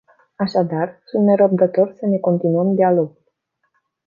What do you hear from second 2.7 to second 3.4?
dialogul.